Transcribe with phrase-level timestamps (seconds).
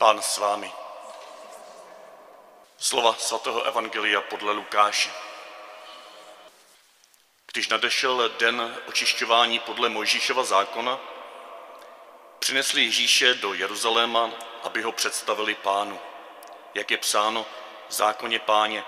[0.00, 0.72] Pán s vámi.
[2.78, 5.10] Slova svatého Evangelia podle Lukáše.
[7.52, 11.00] Když nadešel den očišťování podle Mojžíšova zákona,
[12.38, 14.30] přinesli Ježíše do Jeruzaléma,
[14.62, 16.00] aby ho představili pánu.
[16.74, 17.46] Jak je psáno
[17.88, 18.84] v zákoně páně,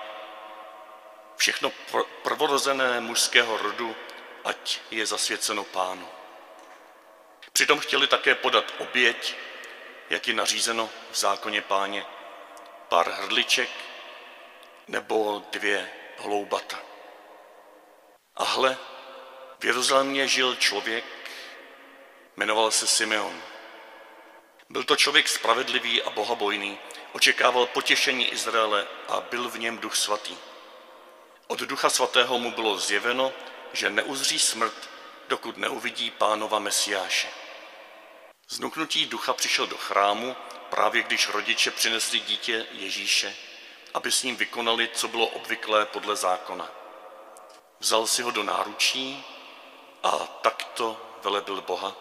[1.36, 1.72] všechno
[2.22, 3.96] prvorozené mužského rodu,
[4.44, 6.08] ať je zasvěceno pánu.
[7.52, 9.36] Přitom chtěli také podat oběť,
[10.12, 12.06] jak je nařízeno v zákoně páně,
[12.88, 13.70] pár hrdliček
[14.88, 16.78] nebo dvě hloubata.
[18.36, 18.76] A hle,
[19.60, 21.04] v Jeruzalémě žil člověk,
[22.36, 23.42] jmenoval se Simeon.
[24.68, 26.78] Byl to člověk spravedlivý a bohabojný,
[27.12, 30.36] očekával potěšení Izraele a byl v něm duch svatý.
[31.46, 33.32] Od ducha svatého mu bylo zjeveno,
[33.72, 34.90] že neuzří smrt,
[35.28, 37.41] dokud neuvidí pánova Mesiáše.
[38.52, 40.36] Znuknutí ducha přišel do chrámu,
[40.70, 43.36] právě když rodiče přinesli dítě Ježíše,
[43.94, 46.70] aby s ním vykonali, co bylo obvyklé podle zákona.
[47.80, 49.24] Vzal si ho do náručí
[50.02, 51.96] a takto velebil Boha.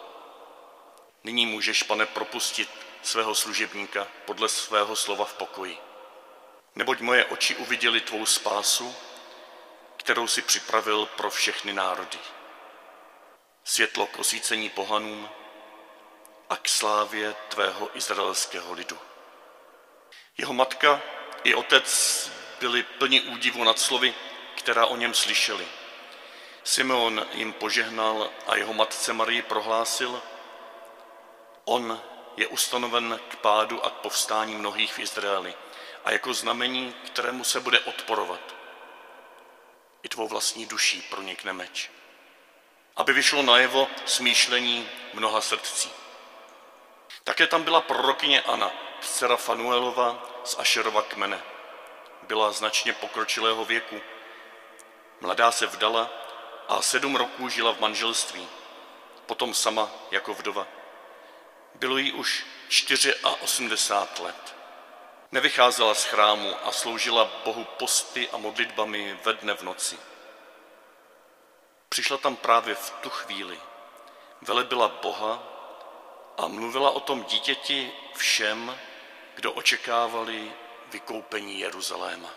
[1.24, 2.68] Nyní můžeš, pane, propustit
[3.02, 5.78] svého služebníka podle svého slova v pokoji.
[6.74, 8.94] Neboť moje oči uviděli tvou spásu,
[9.96, 12.18] kterou si připravil pro všechny národy.
[13.64, 15.28] Světlo k osvícení pohanům
[16.52, 18.98] a k slávě tvého izraelského lidu.
[20.38, 21.00] Jeho matka
[21.44, 24.14] i otec byli plni údivu nad slovy,
[24.56, 25.68] která o něm slyšeli.
[26.64, 30.22] Simeon jim požehnal a jeho matce Marii prohlásil,
[31.64, 32.02] on
[32.36, 35.54] je ustanoven k pádu a k povstání mnohých v Izraeli
[36.04, 38.54] a jako znamení, kterému se bude odporovat.
[40.02, 41.90] I tvou vlastní duší pronikne meč.
[42.96, 46.02] Aby vyšlo najevo smýšlení mnoha srdcí.
[47.24, 51.42] Také tam byla prorokyně Ana, dcera Fanuelova z Ašerova kmene.
[52.22, 54.00] Byla značně pokročilého věku.
[55.20, 56.10] Mladá se vdala
[56.68, 58.48] a sedm roků žila v manželství,
[59.26, 60.66] potom sama jako vdova.
[61.74, 62.46] Bylo jí už
[63.40, 64.54] 84 let.
[65.32, 69.98] Nevycházela z chrámu a sloužila Bohu posty a modlitbami ve dne v noci.
[71.88, 73.60] Přišla tam právě v tu chvíli,
[74.42, 75.51] velebila Boha
[76.36, 78.78] a mluvila o tom dítěti všem,
[79.34, 80.52] kdo očekávali
[80.90, 82.30] vykoupení Jeruzaléma.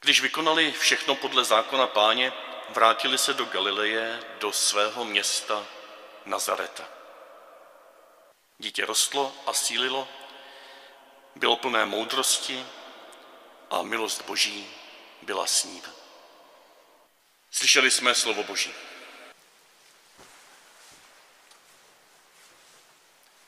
[0.00, 2.32] Když vykonali všechno podle zákona páně,
[2.68, 5.66] vrátili se do Galileje, do svého města
[6.24, 6.84] Nazareta.
[8.58, 10.08] Dítě rostlo a sílilo,
[11.34, 12.66] bylo plné moudrosti
[13.70, 14.70] a milost Boží
[15.22, 15.82] byla s ním.
[17.50, 18.74] Slyšeli jsme slovo Boží.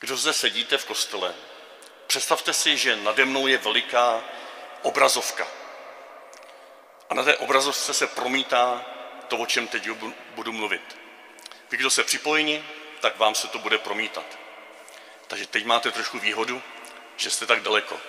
[0.09, 1.35] Kdo zde sedíte v kostele,
[2.07, 4.25] představte si, že nade mnou je veliká
[4.83, 5.47] obrazovka.
[7.11, 8.87] A na té obrazovce se promítá
[9.29, 9.89] to, o čem teď
[10.35, 10.99] budu mluvit.
[11.71, 12.65] Vy, kdo se připojení,
[13.01, 14.39] tak vám se to bude promítat.
[15.27, 16.63] Takže teď máte trošku výhodu,
[17.17, 18.01] že jste tak daleko.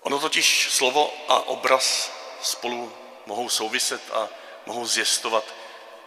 [0.00, 4.28] Ono totiž slovo a obraz spolu mohou souviset a
[4.66, 5.54] mohou zjistovat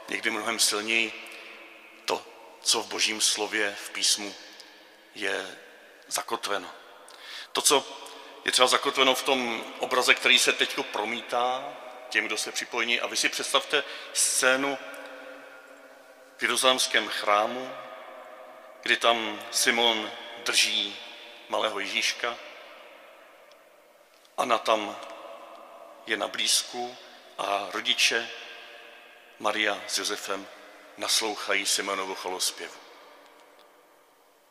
[0.10, 1.29] někdy mnohem silněji
[2.62, 4.36] co v božím slově, v písmu
[5.16, 5.58] je
[6.08, 6.72] zakotveno.
[7.52, 7.86] To, co
[8.46, 11.74] je třeba zakotveno v tom obraze, který se teď promítá
[12.10, 13.00] těm, kdo se připojení.
[13.00, 13.84] A vy si představte
[14.14, 14.78] scénu
[16.38, 17.72] v Jeruzalémském chrámu,
[18.82, 20.12] kdy tam Simon
[20.46, 20.98] drží
[21.50, 22.38] malého Ježíška,
[24.40, 24.96] Anna tam
[26.08, 26.98] je na blízku
[27.38, 28.30] a rodiče
[29.40, 30.48] Maria s Josefem
[31.00, 32.74] naslouchají Simonovu cholospěvu.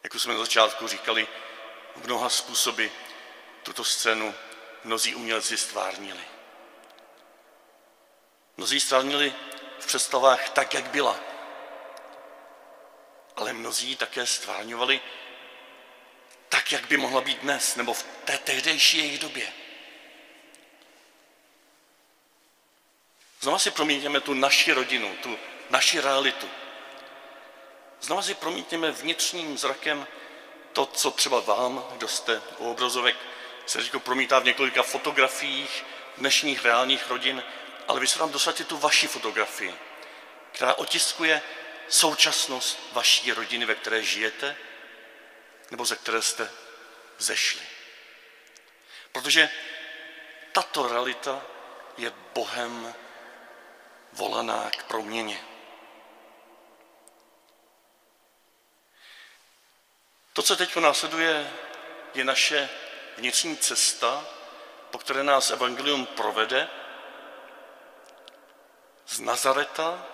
[0.05, 1.29] Jak už jsme na začátku říkali,
[1.97, 2.87] v mnoha způsoby
[3.63, 4.35] tuto scénu
[4.85, 6.21] mnozí umělci stvárnili.
[8.57, 9.35] Mnozí stvárnili
[9.79, 11.21] v představách tak, jak byla.
[13.37, 15.01] Ale mnozí také stvárňovali
[16.49, 19.53] tak, jak by mohla být dnes, nebo v té tehdejší jejich době.
[23.41, 25.39] Znova si promítněme tu naši rodinu, tu
[25.71, 26.51] naši realitu.
[28.01, 30.07] Znova si promítněme vnitřním zrakem
[30.73, 33.17] to, co třeba vám, kdo jste u obrazovek,
[33.67, 35.85] se říká, promítá v několika fotografiích
[36.17, 37.43] dnešních reálních rodin,
[37.89, 39.75] ale vy se tam dosadíte tu vaši fotografii,
[40.53, 41.43] která otiskuje
[41.89, 44.57] současnost vaší rodiny, ve které žijete,
[45.71, 46.51] nebo ze které jste
[47.19, 47.63] zešli.
[49.13, 49.51] Protože
[50.53, 51.43] tato realita
[51.97, 52.95] je Bohem
[54.13, 55.41] volaná k proměně.
[60.39, 61.51] To, co teď následuje,
[62.15, 62.69] je naše
[63.17, 64.25] vnitřní cesta,
[64.91, 66.69] po které nás Evangelium provede
[69.07, 70.07] z Nazareta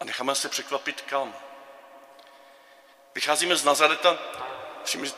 [0.00, 1.36] a necháme se překvapit kam.
[3.14, 4.18] Vycházíme z Nazareta,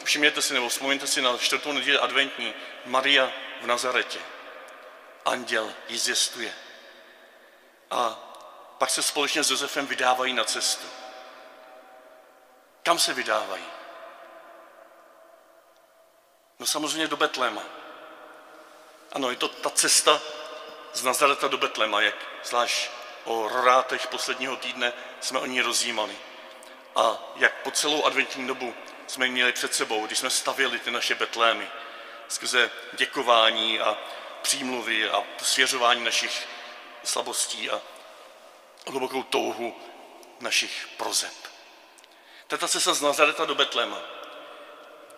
[0.04, 2.54] všimněte si nebo vzpomeňte si na čtvrtou neděli adventní,
[2.84, 4.18] Maria v Nazaretě.
[5.24, 6.52] Anděl ji zjistuje.
[7.90, 8.18] A
[8.78, 10.86] pak se společně s Josefem vydávají na cestu.
[12.88, 13.64] Kam se vydávají?
[16.58, 17.62] No samozřejmě do Betléma.
[19.12, 20.20] Ano, je to ta cesta
[20.92, 22.14] z Nazareta do Betlema, jak
[22.44, 22.90] zvlášť
[23.24, 26.18] o rorátech posledního týdne jsme o ní rozjímali.
[26.96, 28.74] A jak po celou adventní dobu
[29.06, 31.70] jsme měli před sebou, když jsme stavěli ty naše Betlémy,
[32.28, 33.98] skrze děkování a
[34.42, 36.48] přímluvy a svěřování našich
[37.04, 37.80] slabostí a
[38.86, 39.76] hlubokou touhu
[40.40, 41.47] našich prozeb.
[42.48, 43.98] Teta cesta z Nazareta do Betléma.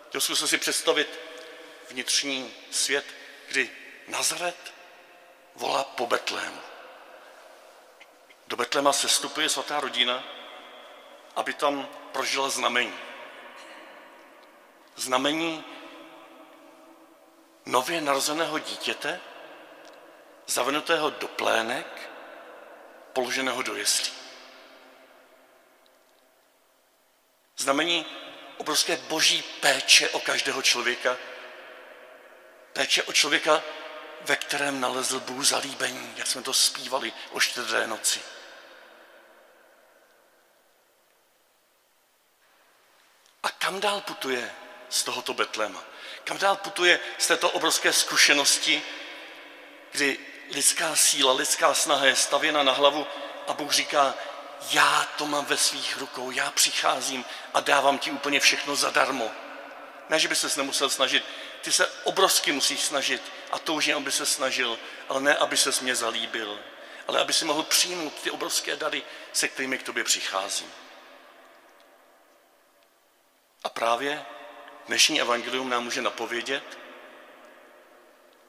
[0.07, 1.19] Chtěl jsem si představit
[1.89, 3.05] vnitřní svět,
[3.47, 3.69] kdy
[4.07, 4.73] Nazaret
[5.55, 6.61] volá po Betlému.
[8.47, 10.23] Do Betléma se stupuje svatá rodina,
[11.35, 12.99] aby tam prožila znamení.
[14.95, 15.63] Znamení
[17.65, 19.19] nově narozeného dítěte,
[20.47, 22.09] zavenutého do plének,
[23.13, 24.20] položeného do jeslí.
[27.57, 28.05] Znamení
[28.57, 31.17] obrovské boží péče o každého člověka,
[32.73, 33.63] péče o člověka,
[34.21, 38.21] ve kterém nalezl Bůh zalíbení, jak jsme to zpívali o štědré noci.
[43.43, 44.51] A kam dál putuje
[44.89, 45.83] z tohoto Betléma?
[46.23, 48.81] Kam dál putuje z této obrovské zkušenosti,
[49.91, 50.19] kdy
[50.51, 53.07] lidská síla, lidská snaha je stavěna na hlavu
[53.47, 54.13] a Bůh říká,
[54.69, 59.31] já to mám ve svých rukou, já přicházím a dávám ti úplně všechno zadarmo.
[60.09, 61.23] Ne, že by ses nemusel snažit,
[61.61, 63.21] ty se obrovsky musíš snažit
[63.51, 64.79] a toužím, aby se snažil,
[65.09, 66.59] ale ne, aby se mě zalíbil,
[67.07, 69.03] ale aby si mohl přijmout ty obrovské dary,
[69.33, 70.71] se kterými k tobě přicházím.
[73.63, 74.25] A právě
[74.87, 76.79] dnešní evangelium nám může napovědět,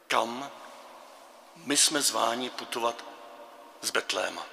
[0.09, 0.51] kam
[1.57, 3.05] my jsme zváni putovat
[3.81, 4.47] z Betléma.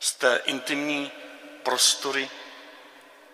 [0.00, 1.12] Z té intimní
[1.62, 2.30] prostory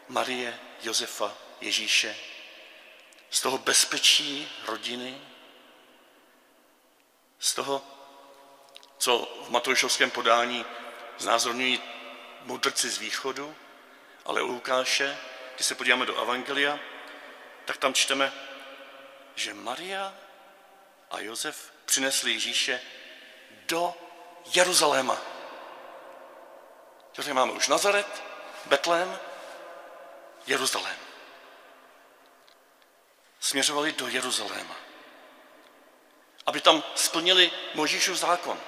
[0.08, 2.16] Marie, Josefa, Ježíše,
[3.30, 5.20] z toho bezpečí rodiny,
[7.38, 7.82] z toho,
[8.98, 10.64] co v Matoušovském podání
[11.18, 11.82] znázorňují
[12.42, 13.56] mudrci z východu,
[14.24, 15.18] ale u Lukáše,
[15.54, 16.78] když se podíváme do Evangelia,
[17.64, 18.32] tak tam čteme,
[19.34, 20.14] že Maria
[21.10, 22.80] a Josef přinesli Ježíše
[23.66, 23.94] do
[24.54, 25.35] Jeruzaléma.
[27.16, 28.22] Takže máme už Nazaret,
[28.66, 29.18] Betlém,
[30.46, 30.96] Jeruzalém.
[33.40, 34.76] Směřovali do Jeruzaléma,
[36.46, 38.60] aby tam splnili Možíšův zákon.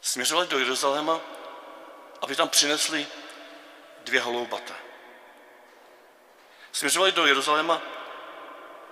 [0.00, 1.20] Směřovali do Jeruzaléma,
[2.22, 3.06] aby tam přinesli
[4.00, 4.74] dvě holoubata.
[6.72, 7.82] Směřovali do Jeruzaléma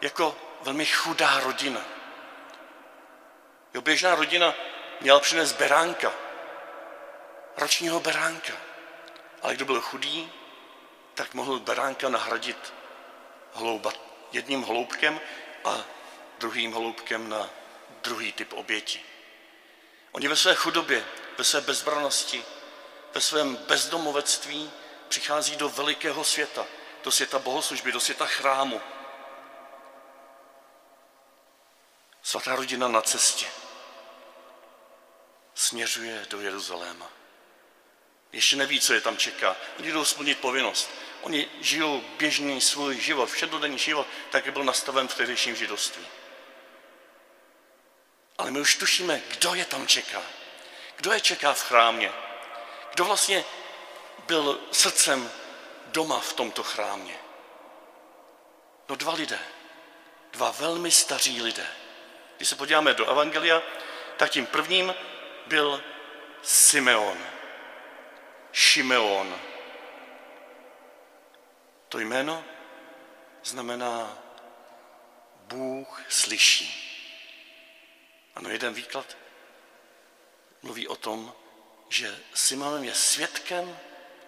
[0.01, 1.81] jako velmi chudá rodina.
[3.75, 4.55] Jo, běžná rodina
[5.01, 6.26] měla přinést beránka,
[7.57, 8.53] ročního beránka.
[9.43, 10.33] Ale kdo byl chudý,
[11.15, 12.75] tak mohl beránka nahradit
[13.53, 13.93] hlouba,
[14.33, 15.21] jedním hloubkem
[15.65, 15.85] a
[16.39, 17.51] druhým hloubkem na
[18.03, 19.05] druhý typ oběti.
[20.13, 21.05] Oni ve své chudobě,
[21.39, 22.45] ve své bezbranosti,
[23.15, 24.71] ve svém bezdomovectví
[25.09, 26.67] přichází do velikého světa,
[27.05, 28.81] do světa bohoslužby, do světa chrámu.
[32.23, 33.47] Svatá rodina na cestě
[35.55, 37.11] směřuje do Jeruzaléma.
[38.33, 39.57] Ještě neví, co je tam čeká.
[39.79, 40.91] Oni jdou splnit povinnost.
[41.23, 46.07] Oni žijou běžný svůj život, všedodenní život, tak jak byl nastaven v tehdejším židovství.
[48.39, 50.23] Ale my už tušíme, kdo je tam čeká.
[50.97, 52.13] Kdo je čeká v chrámě.
[52.95, 53.45] Kdo vlastně
[54.27, 55.31] byl srdcem
[55.87, 57.19] doma v tomto chrámě.
[58.89, 59.39] No dva lidé.
[60.33, 61.67] Dva velmi staří lidé.
[62.37, 63.63] Když se podíváme do Evangelia,
[64.17, 64.95] tak tím prvním
[65.47, 65.83] byl
[66.43, 67.36] Simeon.
[68.57, 69.41] Šimeon.
[71.89, 72.45] To jméno
[73.45, 74.19] znamená
[75.37, 76.83] Bůh slyší.
[78.35, 79.17] Ano, jeden výklad
[80.63, 81.35] mluví o tom,
[81.89, 83.79] že Simeon je svědkem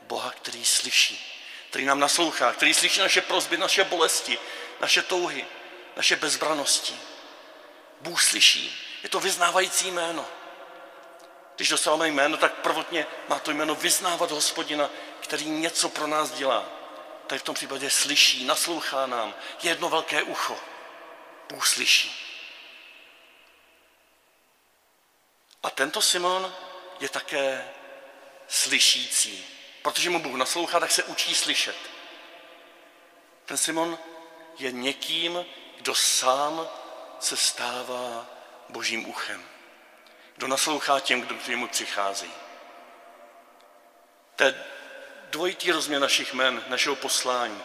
[0.02, 4.38] Boha, který slyší, který nám naslouchá, který slyší naše prozby, naše bolesti,
[4.80, 5.46] naše touhy,
[5.96, 6.94] naše bezbranosti.
[8.00, 8.98] Bůh slyší.
[9.02, 10.37] Je to vyznávající jméno.
[11.58, 16.64] Když dostáváme jméno, tak prvotně má to jméno vyznávat hospodina, který něco pro nás dělá.
[17.26, 20.56] Tady v tom případě slyší, naslouchá nám, je jedno velké ucho.
[21.48, 22.26] Bůh slyší.
[25.62, 26.54] A tento Simon
[27.00, 27.68] je také
[28.48, 29.46] slyšící.
[29.82, 31.76] Protože mu Bůh naslouchá, tak se učí slyšet.
[33.44, 33.98] Ten Simon
[34.58, 35.46] je někým,
[35.76, 36.68] kdo sám
[37.20, 38.26] se stává
[38.68, 39.57] božím uchem.
[40.38, 42.32] Kdo naslouchá těm, kdo k němu přichází.
[44.36, 44.64] To je
[45.30, 47.62] dvojitý rozměr našich men, našeho poslání.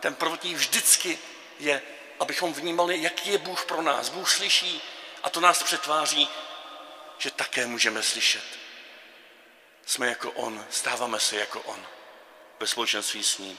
[0.00, 1.18] Ten prvotní vždycky
[1.58, 1.82] je,
[2.20, 4.08] abychom vnímali, jaký je Bůh pro nás.
[4.08, 4.82] Bůh slyší
[5.22, 6.28] a to nás přetváří,
[7.18, 8.44] že také můžeme slyšet.
[9.86, 11.86] Jsme jako On, stáváme se jako On
[12.60, 13.58] ve společenství s ním.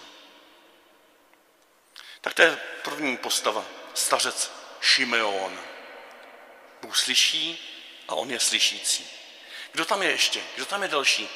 [2.21, 5.61] Tak to je první postava, stařec Šimeon.
[6.81, 7.71] Bůh slyší
[8.07, 9.09] a on je slyšící.
[9.71, 10.41] Kdo tam je ještě?
[10.55, 11.29] Kdo tam je další?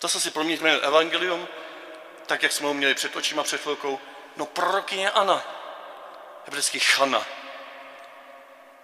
[0.00, 1.48] Zase si promítneme evangelium,
[2.26, 4.00] tak jak jsme ho měli před očima před chvilkou.
[4.36, 5.44] No prorokyně Anna,
[6.44, 7.26] hebrejský Chana.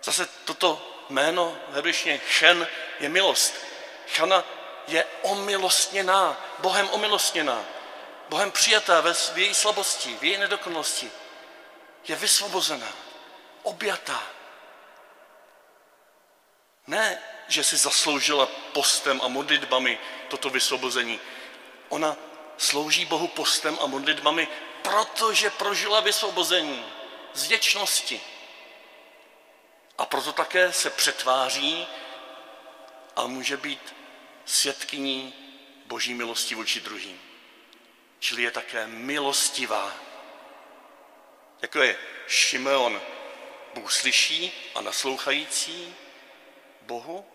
[0.03, 2.69] Zase toto jméno hebrejštině Chen
[3.01, 3.55] je milost.
[4.17, 4.45] Chana
[4.89, 7.65] je omilostněná, Bohem omilostněná,
[8.29, 11.11] Bohem přijatá ve, její slabosti, v její nedokonalosti.
[12.09, 12.89] Je vysvobozená,
[13.63, 14.23] objatá.
[16.87, 21.21] Ne, že si zasloužila postem a modlitbami toto vysvobození.
[21.89, 22.17] Ona
[22.57, 24.49] slouží Bohu postem a modlitbami,
[24.83, 26.85] protože prožila vysvobození
[27.35, 28.21] z věčnosti.
[29.99, 31.87] A proto také se přetváří
[33.17, 33.95] a může být
[34.45, 35.35] svědkyní
[35.87, 37.21] boží milosti vůči druhým.
[38.19, 39.95] Čili je také milostivá.
[41.63, 43.03] Jako je Šimeon,
[43.75, 45.95] Bůh slyší a naslouchající
[46.87, 47.27] Bohu,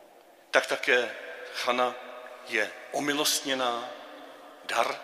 [0.51, 1.15] tak také
[1.53, 1.95] Chana
[2.47, 3.89] je omilostněná,
[4.63, 4.95] dar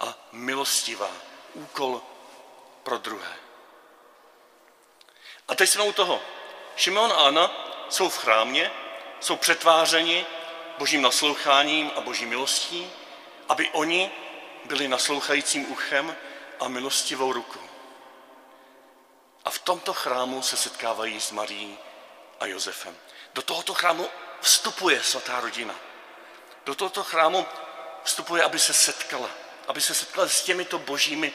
[0.00, 1.10] a milostivá.
[1.54, 2.02] Úkol
[2.82, 3.36] pro druhé.
[5.48, 6.20] A teď jsme u toho.
[6.76, 7.50] Šimeon a Anna
[7.88, 8.70] jsou v chrámě,
[9.20, 10.26] jsou přetvářeni
[10.78, 12.90] božím nasloucháním a boží milostí,
[13.48, 14.10] aby oni
[14.64, 16.16] byli naslouchajícím uchem
[16.60, 17.60] a milostivou rukou.
[19.44, 21.78] A v tomto chrámu se setkávají s Marí
[22.40, 22.96] a Josefem.
[23.34, 24.10] Do tohoto chrámu
[24.40, 25.74] vstupuje svatá rodina.
[26.64, 27.46] Do tohoto chrámu
[28.04, 29.30] vstupuje, aby se setkala.
[29.68, 31.32] Aby se setkala s těmito božími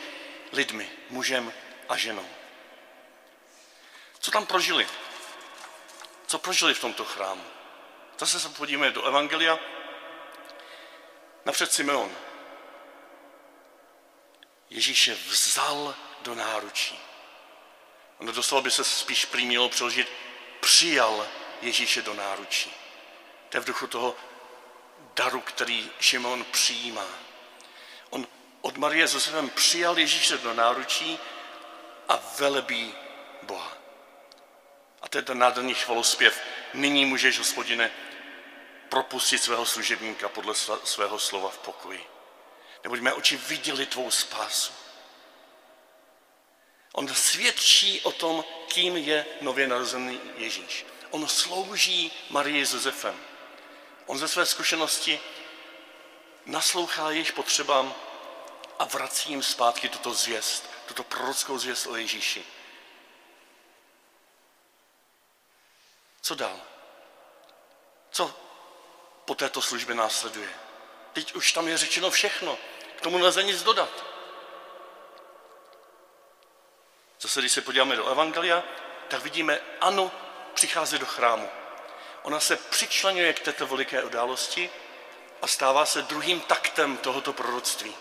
[0.52, 1.54] lidmi, mužem
[1.90, 2.26] a ženou.
[4.20, 4.88] Co tam prožili?
[6.28, 7.44] Co prožili v tomto chrámu?
[8.20, 9.60] Zase se podíváme do Evangelia.
[11.46, 12.12] Napřed Simeon.
[14.70, 17.00] Ježíše vzal do náručí.
[18.18, 20.12] Ono doslova by se spíš prý mělo přeložit
[20.60, 21.28] přijal
[21.62, 22.74] Ježíše do náručí.
[23.50, 24.16] To je v duchu toho
[25.16, 27.06] daru, který Šimon přijímá.
[28.10, 28.28] On
[28.62, 31.20] od Marie s Josefem přijal Ježíše do náručí
[32.10, 32.94] a velebí
[33.44, 33.78] Boha.
[35.02, 36.42] A to je ten nádherný chvalospěv.
[36.74, 37.92] Nyní můžeš, hospodine,
[38.90, 42.06] propustit svého služebníka podle svého slova v pokoji.
[42.84, 44.74] Neboť mé oči viděli tvou spásu.
[46.94, 50.86] On svědčí o tom, kým je nově narozený Ježíš.
[51.10, 53.20] On slouží Marii s Josefem.
[54.06, 55.20] On ze své zkušenosti
[56.46, 57.96] naslouchá jejich potřebám
[58.80, 62.46] a vrací jim zpátky tuto zvěst, tuto prorockou zvěst o Ježíši.
[66.22, 66.62] Co dál?
[68.12, 68.36] Co
[69.26, 70.50] po této službě následuje?
[71.14, 72.58] Teď už tam je řečeno všechno.
[72.96, 74.06] K tomu nelze nic dodat.
[77.20, 78.64] Zase, když se podíváme do Evangelia,
[79.08, 80.12] tak vidíme Anu
[80.58, 81.50] přichází do chrámu.
[82.24, 84.70] Ona se přičlenuje k této veliké události
[85.42, 87.96] a stává se druhým taktem tohoto proroctví.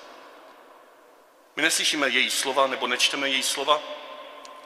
[1.57, 3.81] My neslyšíme její slova nebo nečteme její slova,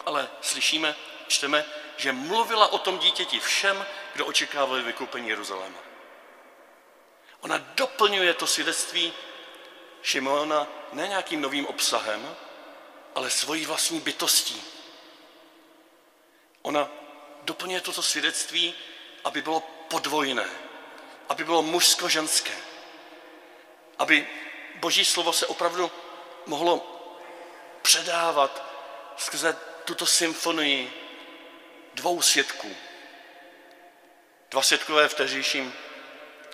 [0.06, 0.96] ale slyšíme,
[1.28, 1.64] čteme,
[1.96, 5.78] že mluvila o tom dítěti všem, kdo očekávali vykoupení Jeruzaléma.
[7.40, 9.12] Ona doplňuje to svědectví
[10.02, 12.36] Šimona ne nějakým novým obsahem,
[13.14, 14.62] ale svojí vlastní bytostí.
[16.62, 16.99] Ona
[17.42, 18.74] doplňuje toto svědectví,
[19.24, 20.48] aby bylo podvojné,
[21.28, 22.56] aby bylo mužsko-ženské,
[23.98, 24.28] aby
[24.74, 25.90] Boží slovo se opravdu
[26.46, 26.86] mohlo
[27.82, 28.64] předávat
[29.16, 30.92] skrze tuto symfonii
[31.94, 32.76] dvou svědků.
[34.50, 35.74] Dva svědkové v tehdejším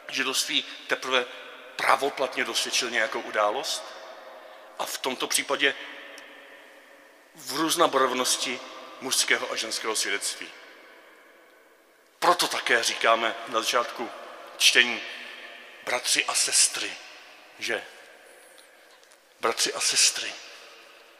[0.08, 1.24] židovství teprve
[1.76, 3.84] pravoplatně dosvědčil nějakou událost
[4.78, 5.74] a v tomto případě
[7.34, 8.60] v různobarevnosti
[9.00, 10.48] mužského a ženského svědectví.
[12.18, 14.10] Proto také říkáme na začátku
[14.56, 15.00] čtení
[15.84, 16.92] bratři a sestry,
[17.58, 17.84] že
[19.40, 20.32] bratři a sestry.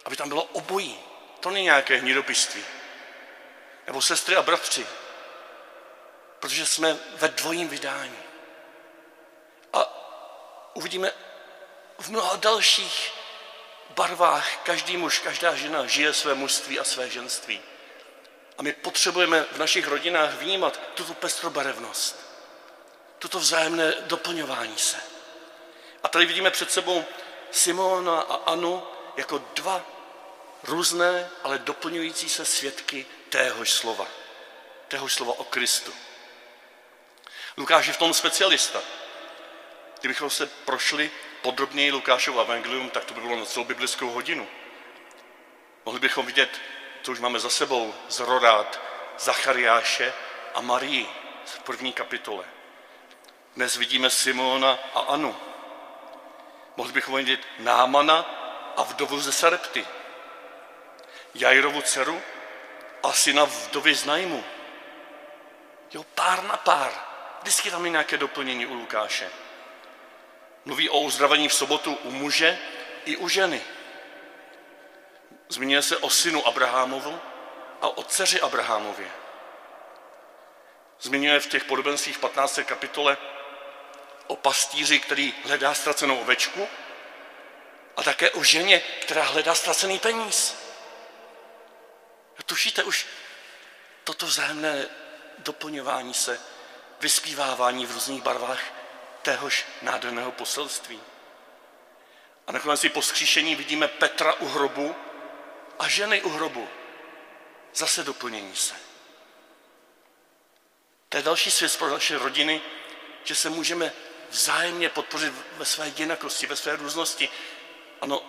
[0.05, 0.99] Aby tam bylo obojí.
[1.41, 2.65] To není nějaké hnidopisství.
[3.87, 4.87] Nebo sestry a bratři.
[6.41, 8.19] Protože jsme ve dvojím vydání.
[9.73, 9.85] A
[10.75, 11.13] uvidíme
[11.99, 13.13] v mnoha dalších
[13.91, 17.61] barvách každý muž, každá žena žije své mužství a své ženství.
[18.59, 22.27] A my potřebujeme v našich rodinách vnímat tuto pestrobarevnost,
[23.19, 24.97] tuto vzájemné doplňování se.
[26.03, 27.05] A tady vidíme před sebou
[27.51, 28.83] Simona a Anu
[29.17, 29.83] jako dva
[30.63, 34.07] různé, ale doplňující se svědky téhož slova.
[34.89, 35.95] Téhož slova o Kristu.
[37.57, 38.83] Lukáš je v tom specialista.
[40.01, 41.11] Kdybychom se prošli
[41.43, 44.49] podrobněji Lukášovo evangelium, tak to by bylo na celou biblickou hodinu.
[45.85, 46.61] Mohli bychom vidět,
[47.07, 48.81] co už máme za sebou, z Rorát,
[49.19, 50.13] Zachariáše
[50.55, 51.09] a Marii
[51.45, 52.45] v první kapitole.
[53.57, 55.37] Dnes vidíme Simona a Anu.
[56.77, 58.19] Mohli bychom vidět Námana
[58.77, 59.87] a vdovu ze Sarepty.
[61.35, 62.23] Jairovu dceru
[63.03, 64.45] a syna vdovy z Najmu.
[65.93, 66.93] Jo, pár na pár.
[67.41, 69.31] Vždycky tam je nějaké doplnění u Lukáše.
[70.65, 72.59] Mluví o uzdravení v sobotu u muže
[73.05, 73.63] i u ženy.
[75.49, 77.21] Zmiňuje se o synu Abrahamovu
[77.81, 79.11] a o dceři Abrahamově.
[81.01, 82.61] Zmiňuje v těch podobenstvích 15.
[82.67, 83.17] kapitole
[84.27, 86.69] o pastýři, který hledá ztracenou ovečku
[87.97, 90.57] a také o ženě, která hledá ztracený peníz.
[92.47, 93.07] Tušíte už
[94.05, 94.87] toto vzájemné
[95.39, 96.41] doplňování se,
[97.01, 98.61] vyspívávání v různých barvách
[99.23, 101.01] téhož nádherného poselství.
[102.47, 104.97] A nakonec i po skříšení vidíme Petra u hrobu
[105.79, 106.69] a ženy u hrobu.
[107.75, 108.75] Zase doplnění se.
[111.09, 112.61] To je další svět pro naše rodiny,
[113.25, 113.93] že se můžeme
[114.31, 117.29] vzájemně podpořit ve své jinakosti, ve své různosti.
[118.01, 118.23] Ano,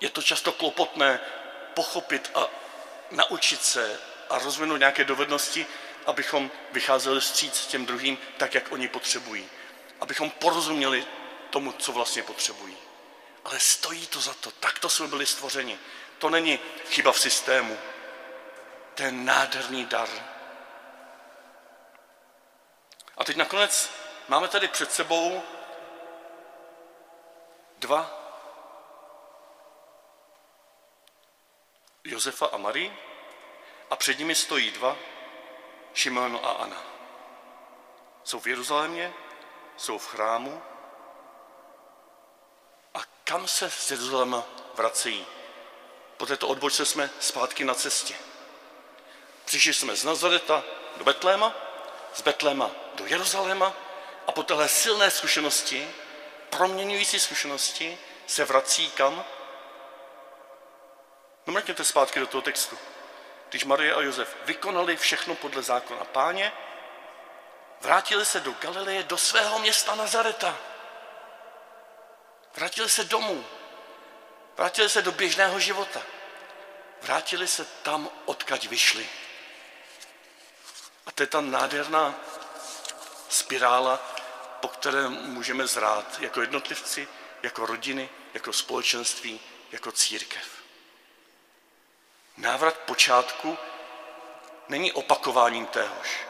[0.00, 1.20] je to často klopotné
[1.74, 2.46] pochopit a
[3.10, 5.66] naučit se a rozvinout nějaké dovednosti,
[6.06, 9.48] abychom vycházeli vstříc těm druhým tak, jak oni potřebují
[10.02, 11.06] abychom porozuměli
[11.50, 12.76] tomu, co vlastně potřebují.
[13.44, 14.50] Ale stojí to za to.
[14.50, 15.78] Takto jsme byli stvořeni.
[16.22, 17.78] To není chyba v systému.
[18.94, 20.08] To je nádherný dar.
[23.16, 23.90] A teď nakonec
[24.28, 25.42] máme tady před sebou
[27.78, 28.10] dva
[32.04, 32.98] Josefa a Marii
[33.90, 34.96] a před nimi stojí dva
[35.94, 36.82] Šimon a Anna.
[38.24, 39.14] Jsou v Jeruzalémě
[39.76, 40.62] jsou v chrámu
[42.94, 45.41] a kam se z Jeruzaléma vracejí.
[46.22, 48.14] Po této odbočce jsme zpátky na cestě.
[49.44, 50.62] Přišli jsme z Nazareta
[50.96, 51.54] do Betléma,
[52.14, 53.72] z Betléma do Jeruzaléma
[54.26, 55.90] a po téhle silné zkušenosti,
[56.50, 59.24] proměňující zkušenosti, se vrací kam?
[61.46, 62.78] No mrkněte zpátky do toho textu.
[63.48, 66.52] Když Marie a Josef vykonali všechno podle zákona páně,
[67.80, 70.58] Vrátili se do Galileje, do svého města Nazareta.
[72.56, 73.44] Vrátili se domů.
[74.56, 76.02] Vrátili se do běžného života.
[77.02, 79.08] Vrátili se tam, odkaď vyšli.
[81.06, 82.14] A to je ta nádherná
[83.28, 83.96] spirála,
[84.60, 87.08] po které můžeme zrát jako jednotlivci,
[87.42, 89.40] jako rodiny, jako společenství,
[89.72, 90.62] jako církev.
[92.36, 93.58] Návrat počátku
[94.68, 96.20] není opakováním téhož.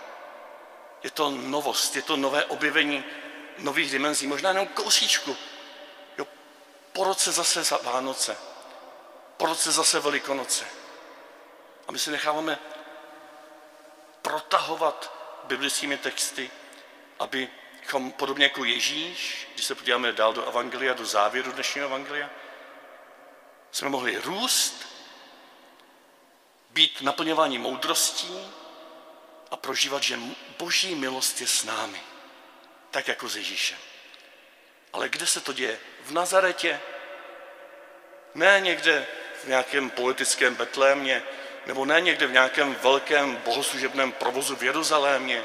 [1.03, 3.05] Je to novost, je to nové objevení
[3.59, 5.37] nových dimenzí, možná jenom kousíčku.
[6.93, 8.37] Po roce zase za Vánoce,
[9.37, 10.65] po roce zase Velikonoce.
[11.89, 12.59] A my si necháváme
[14.23, 16.51] protahovat biblickými texty,
[17.19, 22.31] abychom podobně jako Ježíš, když se podíváme dál do Evangelia, do závěru dnešního Evangelia,
[23.73, 24.87] jsme mohli růst,
[26.71, 28.53] být naplňováni moudrostí,
[29.53, 30.21] a prožívat, že
[30.59, 32.03] boží milost je s námi,
[32.91, 33.79] tak jako s Ježíšem.
[34.93, 35.79] Ale kde se to děje?
[36.05, 36.81] V Nazaretě?
[38.35, 39.07] Ne někde
[39.45, 41.23] v nějakém politickém Betlémě,
[41.67, 45.45] nebo ne někde v nějakém velkém bohoslužebném provozu v Jeruzalémě.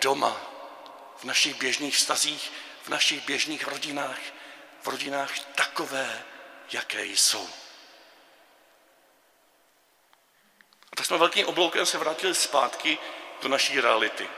[0.00, 0.40] Doma,
[1.16, 4.18] v našich běžných vztazích, v našich běžných rodinách,
[4.82, 6.22] v rodinách takové,
[6.72, 7.48] jaké jsou.
[10.92, 12.98] A tak jsme velkým obloukem se vrátili zpátky
[13.42, 14.28] do naší reality.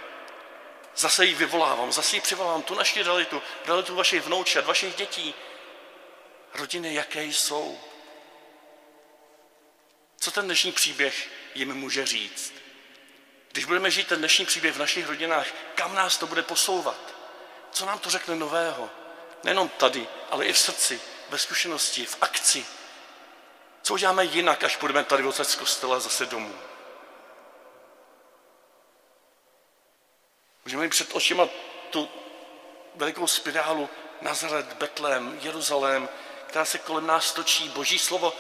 [0.96, 5.35] Zase ji vyvolávám, zase ji přivolávám, tu naši realitu, realitu vašich vnoučat, vašich dětí.
[6.54, 7.80] Rodiny, jaké jsou.
[10.20, 12.54] Co ten dnešní příběh jim může říct?
[13.52, 17.14] Když budeme žít ten dnešní příběh v našich rodinách, kam nás to bude posouvat?
[17.72, 18.90] Co nám to řekne nového?
[19.44, 22.66] Nejenom tady, ale i v srdci, ve zkušenosti, v akci.
[23.83, 26.54] Co uděláme jinak, až půjdeme tady odsaď z kostela zase domů?
[30.64, 31.48] Můžeme mít před očima
[31.90, 32.09] tu
[32.94, 36.09] velikou spirálu Nazaret, Betlém, Jeruzalém,
[36.46, 37.68] která se kolem nás točí.
[37.68, 38.33] Boží slovo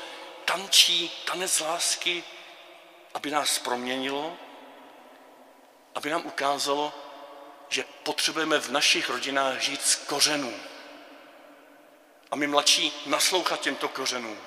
[0.44, 2.24] tančí tanec lásky,
[3.14, 4.36] aby nás proměnilo,
[5.94, 6.92] aby nám ukázalo,
[7.68, 10.54] že potřebujeme v našich rodinách žít z kořenů.
[12.30, 14.38] A my mladší naslouchat těmto kořenům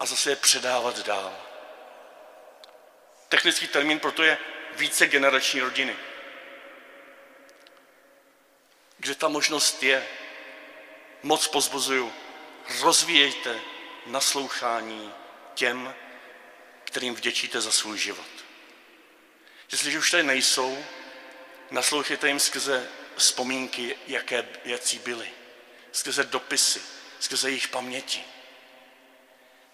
[0.00, 1.36] a zase je předávat dál.
[3.28, 4.38] Technický termín proto je
[4.76, 5.96] více generační rodiny.
[9.02, 10.08] Kde ta možnost je,
[11.22, 12.12] moc pozbuzuju,
[12.80, 13.60] rozvíjejte
[14.06, 15.12] naslouchání
[15.54, 15.94] těm,
[16.84, 18.26] kterým vděčíte za svůj život.
[19.72, 20.84] Jestliže už tady nejsou,
[21.70, 25.30] naslouchejte jim skrze vzpomínky, jaké věci byly,
[25.92, 26.82] skrze dopisy,
[27.20, 28.24] skrze jejich paměti.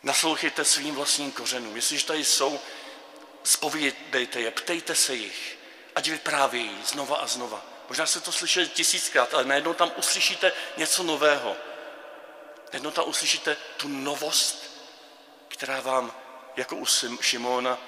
[0.02, 1.76] Naslouchejte svým vlastním kořenům.
[1.76, 2.60] Jestliže tady jsou,
[3.44, 5.58] spovídejte je, ptejte se jich,
[5.94, 7.77] ať vyprávějí znova a znova.
[7.88, 11.56] Možná jste to slyšeli tisíckrát, ale najednou tam uslyšíte něco nového.
[12.72, 14.70] Najednou tam uslyšíte tu novost,
[15.48, 16.14] která vám,
[16.56, 16.86] jako u
[17.20, 17.78] Šimona,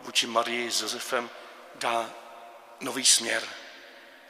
[0.00, 1.30] vůči Marii s Josefem,
[1.74, 2.10] dá
[2.80, 3.48] nový směr.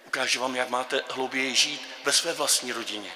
[0.07, 3.15] Ukáže vám, jak máte hlouběji žít ve své vlastní rodině.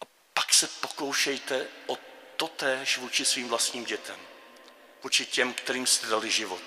[0.00, 1.98] A pak se pokoušejte o
[2.36, 4.16] totéž vůči svým vlastním dětem.
[5.02, 6.62] Vůči těm, kterým jste dali život.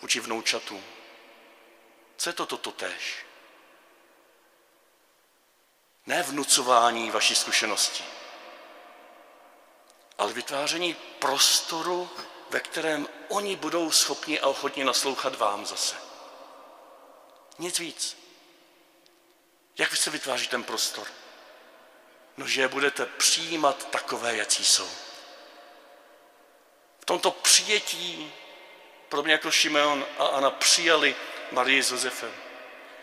[0.00, 0.84] Vůči vnoučatům.
[2.16, 3.26] Co je to toto též?
[6.06, 8.04] Ne vnucování vaší zkušenosti,
[10.18, 12.10] ale vytváření prostoru,
[12.50, 15.96] ve kterém oni budou schopni a ochotni naslouchat vám zase.
[17.58, 18.16] Nic víc.
[19.78, 21.06] Jak vy se vytváří ten prostor?
[22.36, 24.88] No, že budete přijímat takové, jaký jsou.
[27.00, 28.32] V tomto přijetí,
[29.08, 31.16] podobně jako Šimeon a Anna přijali
[31.54, 32.32] Marii s Josefem,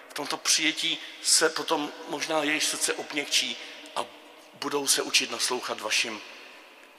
[0.09, 3.57] v tomto přijetí se potom možná jejich srdce obněkčí
[3.95, 4.05] a
[4.53, 6.21] budou se učit naslouchat vašim,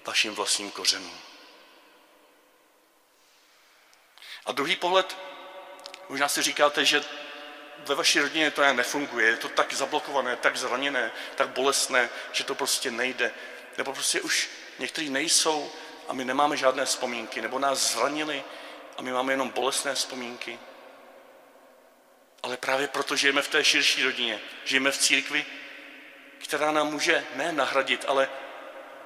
[0.05, 1.19] vašim vlastním kořenům.
[4.47, 5.17] A druhý pohled,
[6.09, 7.05] možná si říkáte, že
[7.79, 12.45] ve vaší rodině to nějak nefunguje, je to tak zablokované, tak zraněné, tak bolestné, že
[12.45, 13.35] to prostě nejde.
[13.79, 15.73] Nebo prostě už někteří nejsou
[16.09, 18.45] a my nemáme žádné vzpomínky, nebo nás zranili
[18.97, 20.59] a my máme jenom bolestné vzpomínky.
[22.42, 25.46] Ale právě proto žijeme v té širší rodině, žijeme v církvi,
[26.38, 28.28] která nám může ne nahradit, ale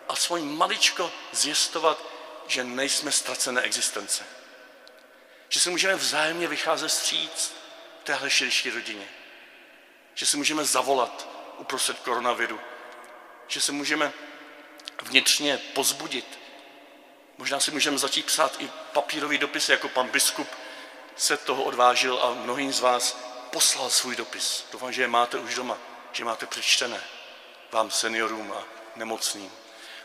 [0.08, 2.04] aspoň maličko zjistovat,
[2.46, 4.24] že nejsme ztracené existence.
[5.48, 7.52] Že se můžeme vzájemně vycházet stříc
[8.00, 9.08] v téhle širší rodině.
[10.14, 12.60] Že se můžeme zavolat uprostřed koronaviru.
[13.48, 14.12] Že se můžeme
[15.02, 16.38] vnitřně pozbudit.
[17.38, 20.48] Možná si můžeme začít psát i papírový dopis, jako pan biskup
[21.16, 24.64] se toho odvážil a mnohým z vás poslal svůj dopis.
[24.72, 25.78] Doufám, že je máte už doma,
[26.12, 27.04] že máte přečtené
[27.72, 28.64] vám seniorům a
[28.96, 29.52] nemocným.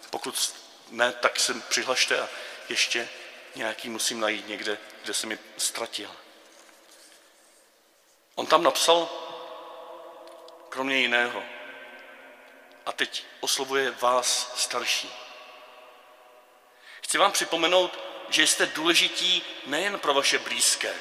[0.10, 0.54] Pokud
[0.90, 2.30] ne, tak se přihlašte a
[2.70, 3.10] ještě
[3.56, 6.16] nějaký musím najít někde, kde se mi ztratil.
[8.36, 9.10] On tam napsal,
[10.70, 11.44] kromě jiného,
[12.86, 15.12] a teď oslovuje vás starší.
[17.02, 18.00] Chci vám připomenout,
[18.30, 20.96] že jste důležití nejen pro vaše blízké,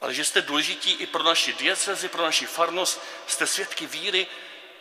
[0.00, 4.26] ale že jste důležití i pro naši diecezi, pro naši farnost, jste svědky víry,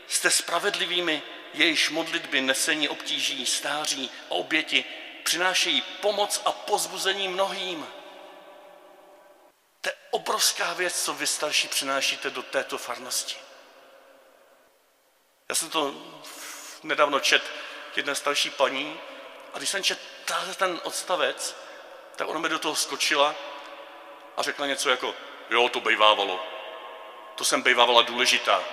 [0.08, 1.21] jste spravedlivými,
[1.53, 4.86] jejíž modlitby nesení obtíží, stáří a oběti
[5.23, 7.88] přinášejí pomoc a pozbuzení mnohým.
[9.82, 13.36] To je obrovská věc, co vy starší přinášíte do této farnosti.
[15.49, 15.95] Já jsem to
[16.84, 17.43] nedávno čet
[17.95, 18.99] jedné starší paní
[19.53, 19.99] a když jsem čet
[20.58, 21.55] ten odstavec,
[22.15, 23.36] tak ona mi do toho skočila
[24.37, 25.15] a řekla něco jako,
[25.49, 26.45] jo, to bejvávalo.
[27.35, 28.63] To jsem bejvávala důležitá.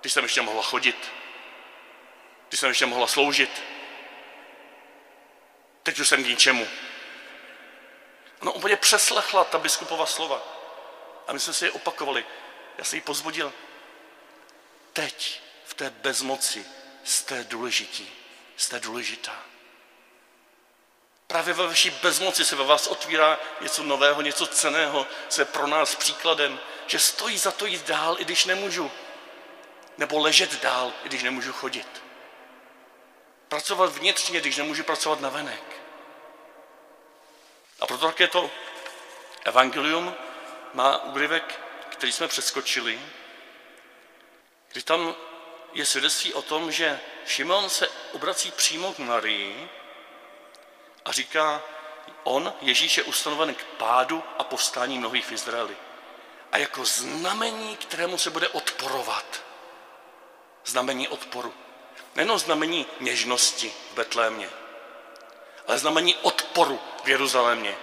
[0.00, 1.12] Když jsem ještě mohla chodit.
[2.48, 3.62] Když jsem ještě mohla sloužit.
[5.82, 6.68] Teď už jsem k ničemu.
[8.40, 10.42] Ona úplně přeslechla ta biskupova slova.
[11.28, 12.24] A my jsme si je opakovali.
[12.78, 13.52] Já jsem ji pozbudil.
[14.92, 16.66] Teď v té bezmoci
[17.04, 18.12] jste důležití.
[18.56, 19.44] Jste důležitá.
[21.30, 25.66] Právě ve vaší bezmoci se ve vás otvírá něco nového, něco ceného, co je pro
[25.66, 28.90] nás příkladem, že stojí za to jít dál, i když nemůžu.
[29.98, 32.02] Nebo ležet dál, i když nemůžu chodit.
[33.48, 35.62] Pracovat vnitřně, když nemůžu pracovat na venek.
[37.80, 38.50] A proto také to
[39.44, 40.14] evangelium
[40.74, 43.00] má úryvek, který jsme přeskočili,
[44.72, 45.14] kdy tam
[45.72, 49.70] je svědectví o tom, že Šimon se obrací přímo k Marii
[51.04, 51.62] a říká,
[52.22, 55.76] on, Ježíš, je ustanoven k pádu a povstání mnohých v Izraeli.
[56.52, 59.42] A jako znamení, kterému se bude odporovat.
[60.64, 61.54] Znamení odporu.
[62.14, 64.50] Nejenom znamení něžnosti v Betlémě,
[65.66, 67.76] ale znamení odporu v Jeruzalémě,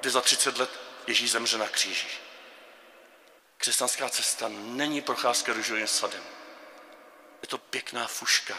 [0.00, 0.70] kde za 30 let
[1.06, 2.06] Ježíš zemře na kříži.
[3.56, 6.22] Křesťanská cesta není procházka růžovým sadem.
[7.42, 8.54] Je to pěkná fuška.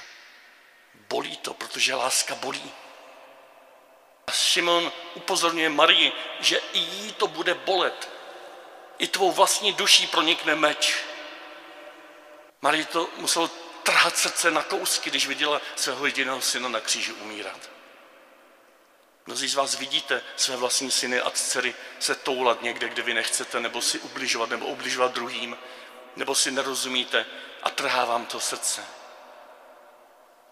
[0.94, 2.72] Bolí to, protože láska bolí.
[4.32, 8.10] Šimon upozorňuje Marii, že i jí to bude bolet.
[8.98, 10.96] I tvou vlastní duší pronikne meč.
[12.62, 13.48] Marie to muselo
[13.84, 17.70] trhat srdce na kousky, když viděla svého jediného syna na kříži umírat.
[19.26, 23.60] Mnozí z vás vidíte své vlastní syny a dcery se toulat někde, kde vy nechcete,
[23.60, 25.58] nebo si ubližovat, nebo ubližovat druhým,
[26.16, 27.26] nebo si nerozumíte
[27.64, 28.86] a trhá vám to srdce.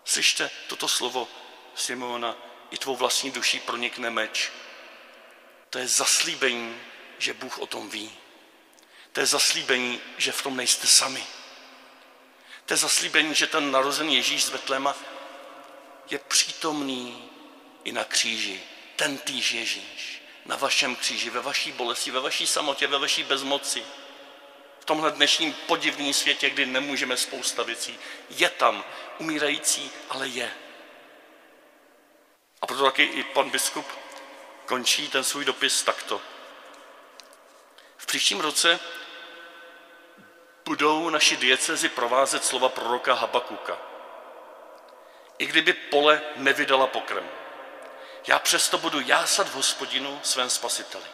[0.03, 1.27] Slyšte toto slovo
[1.75, 2.35] Simona,
[2.73, 4.51] i tvou vlastní duší pronikne meč.
[5.69, 6.75] To je zaslíbení,
[7.17, 8.11] že Bůh o tom ví.
[9.11, 11.23] To je zaslíbení, že v tom nejste sami.
[12.65, 14.95] To je zaslíbení, že ten narozený Ježíš z Betléma
[16.09, 17.29] je přítomný
[17.83, 18.61] i na kříži.
[18.95, 23.83] Ten týž Ježíš na vašem kříži, ve vaší bolesti, ve vaší samotě, ve vaší bezmoci.
[24.79, 28.83] V tomhle dnešním podivném světě, kdy nemůžeme spousta věcí, je tam
[29.19, 30.51] umírající, ale je.
[32.63, 33.85] A proto taky i pan biskup
[34.65, 36.21] končí ten svůj dopis takto.
[37.97, 38.79] V příštím roce
[40.65, 43.77] budou naši diecezi provázet slova proroka Habakuka.
[45.37, 47.29] I kdyby pole nevydala pokrm,
[48.27, 51.05] já přesto budu jásat v hospodinu svém spasiteli.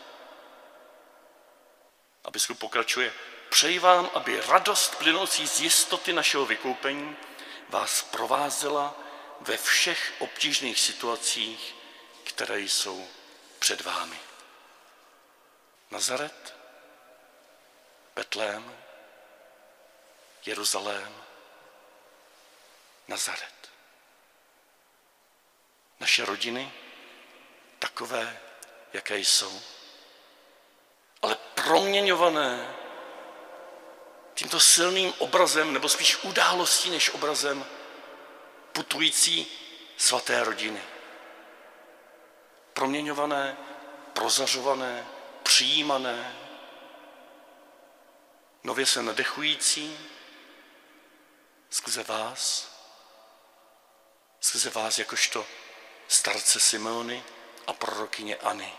[2.26, 3.14] A biskup pokračuje,
[3.50, 7.18] přeji vám, aby radost plynoucí z jistoty našeho vykoupení
[7.70, 9.09] vás provázela
[9.42, 11.76] ve všech obtížných situacích,
[12.24, 13.08] které jsou
[13.60, 14.20] před vámi.
[15.92, 16.56] Nazaret,
[18.16, 18.78] Betlém,
[20.46, 21.24] Jeruzalém,
[23.08, 23.70] Nazaret.
[26.00, 26.72] Naše rodiny
[27.80, 28.40] takové,
[28.94, 29.62] jaké jsou,
[31.22, 32.76] ale proměňované
[34.34, 37.66] tímto silným obrazem, nebo spíš událostí než obrazem
[38.80, 39.48] putující
[39.98, 40.82] svaté rodiny.
[42.74, 43.58] Proměňované,
[44.14, 45.08] prozařované,
[45.44, 46.36] přijímané,
[48.64, 50.00] nově se nadechující,
[51.70, 52.72] skrze vás,
[54.40, 55.46] skrze vás jakožto
[56.08, 57.24] starce Simeony
[57.68, 58.74] a prorokyně Ani.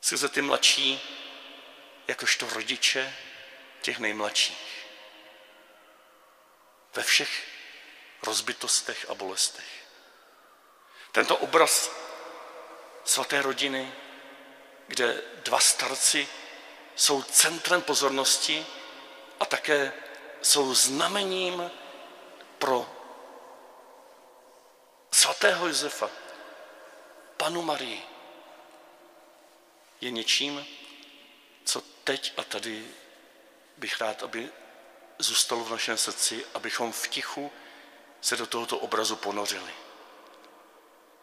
[0.00, 1.00] Skrze ty mladší,
[2.08, 3.16] jakožto rodiče
[3.82, 4.86] těch nejmladších.
[6.94, 7.55] Ve všech
[8.26, 9.86] rozbitostech a bolestech.
[11.12, 11.90] Tento obraz
[13.04, 13.92] svaté rodiny,
[14.86, 16.28] kde dva starci
[16.96, 18.66] jsou centrem pozornosti
[19.40, 19.92] a také
[20.42, 21.70] jsou znamením
[22.58, 22.90] pro
[25.12, 26.10] svatého Josefa,
[27.36, 28.02] panu Marii,
[30.00, 30.66] je něčím,
[31.64, 32.86] co teď a tady
[33.76, 34.50] bych rád, aby
[35.18, 37.52] zůstalo v našem srdci, abychom v tichu
[38.26, 39.74] se do tohoto obrazu ponořili.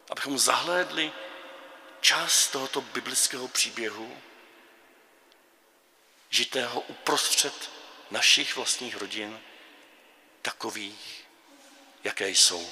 [0.10, 1.12] Abychom zahlédli
[2.02, 4.18] část tohoto biblického příběhu,
[6.30, 7.72] žitého uprostřed
[8.12, 9.40] našich vlastních rodin,
[10.42, 11.26] takových,
[12.04, 12.70] jaké jsou.